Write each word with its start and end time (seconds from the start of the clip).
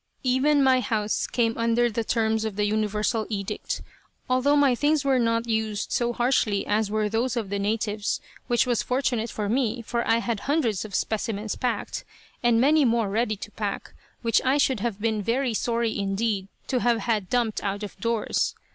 Even 0.23 0.63
my 0.63 0.79
house 0.79 1.27
came 1.27 1.55
under 1.59 1.87
the 1.87 2.03
terms 2.03 2.43
of 2.43 2.55
the 2.55 2.65
universal 2.65 3.27
edict, 3.29 3.83
although 4.27 4.55
my 4.55 4.73
things 4.73 5.05
were 5.05 5.19
not 5.19 5.45
used 5.47 5.91
so 5.91 6.11
harshly 6.11 6.65
as 6.65 6.89
were 6.89 7.07
those 7.07 7.37
of 7.37 7.51
the 7.51 7.59
natives, 7.59 8.19
which 8.47 8.65
was 8.65 8.81
fortunate 8.81 9.29
for 9.29 9.47
me, 9.47 9.79
for 9.83 10.03
I 10.07 10.17
had 10.17 10.39
hundreds 10.39 10.83
of 10.85 10.95
specimens 10.95 11.55
packed, 11.55 12.03
and 12.41 12.59
many 12.59 12.83
more 12.83 13.09
ready 13.09 13.35
to 13.35 13.51
pack, 13.51 13.93
which 14.23 14.41
I 14.43 14.57
should 14.57 14.79
have 14.79 14.99
been 14.99 15.21
very 15.21 15.53
sorry 15.53 15.95
indeed 15.95 16.47
to 16.65 16.79
have 16.79 17.01
had 17.01 17.29
dumped 17.29 17.63
out 17.63 17.83
of 17.83 17.95
doors. 17.99 18.55